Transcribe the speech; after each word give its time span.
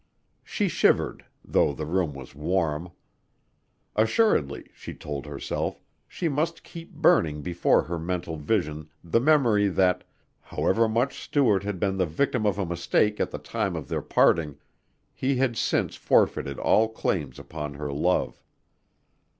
She 0.43 0.67
shivered, 0.67 1.25
though 1.45 1.73
the 1.73 1.85
room 1.85 2.15
was 2.15 2.33
warm. 2.33 2.89
Assuredly, 3.95 4.65
she 4.73 4.95
told 4.95 5.27
herself, 5.27 5.79
she 6.07 6.27
must 6.27 6.63
keep 6.63 6.91
burning 6.91 7.43
before 7.43 7.83
her 7.83 7.99
mental 7.99 8.35
vision 8.35 8.89
the 9.03 9.19
memory 9.19 9.67
that, 9.67 10.03
however 10.41 10.89
much 10.89 11.19
Stuart 11.21 11.61
had 11.63 11.79
been 11.79 11.97
the 11.97 12.07
victim 12.07 12.47
of 12.47 12.57
a 12.57 12.65
mistake 12.65 13.19
at 13.19 13.29
the 13.29 13.37
time 13.37 13.75
of 13.75 13.89
their 13.89 14.01
parting, 14.01 14.57
he 15.13 15.35
had 15.35 15.55
since 15.55 15.95
forfeited 15.95 16.57
all 16.57 16.89
claims 16.89 17.37
upon 17.37 17.75
her 17.75 17.93
love. 17.93 18.41